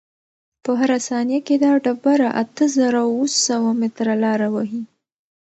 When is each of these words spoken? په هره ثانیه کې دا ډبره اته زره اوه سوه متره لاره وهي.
په 0.63 0.71
هره 0.79 0.97
ثانیه 1.07 1.39
کې 1.47 1.55
دا 1.63 1.71
ډبره 1.83 2.29
اته 2.41 2.65
زره 2.77 3.01
اوه 3.09 3.27
سوه 3.45 3.69
متره 3.81 4.15
لاره 4.23 4.47
وهي. 4.53 4.81